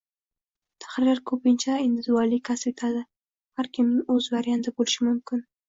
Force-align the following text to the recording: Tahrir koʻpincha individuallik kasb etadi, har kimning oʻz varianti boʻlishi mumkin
Tahrir 0.85 1.21
koʻpincha 1.31 1.75
individuallik 1.83 2.43
kasb 2.51 2.71
etadi, 2.73 3.05
har 3.61 3.71
kimning 3.79 4.03
oʻz 4.17 4.33
varianti 4.39 4.77
boʻlishi 4.81 5.11
mumkin 5.13 5.49